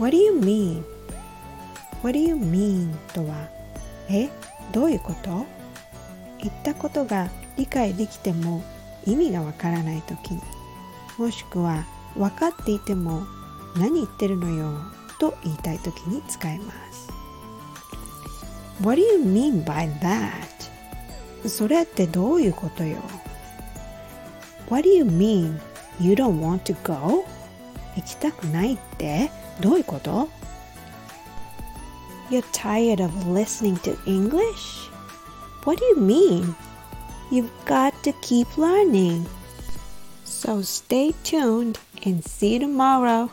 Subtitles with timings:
[0.00, 0.82] What do you mean?
[2.02, 2.94] What do you mean?
[3.12, 3.48] とは
[4.08, 4.30] え
[4.72, 5.44] どういうこと？
[6.38, 8.62] 言ったことが理解できても
[9.04, 10.30] 意味がわからないとき
[11.18, 11.84] もしくは
[12.16, 13.24] 分かっていても
[13.76, 14.72] 何言ってるのよ？
[15.18, 17.10] と言いたいときに使います
[18.82, 20.30] What do you mean by that?
[21.46, 22.96] それってどういうことよ
[24.70, 25.60] ？What do you mean
[26.00, 27.26] you don't want to go?
[27.96, 29.30] 行きたくないって？
[29.61, 30.29] どういうこと
[32.29, 34.89] You're tired of listening to English?
[35.63, 36.55] What do you mean?
[37.31, 39.25] You've got to keep learning.
[40.23, 43.29] So stay tuned and see you tomorrow.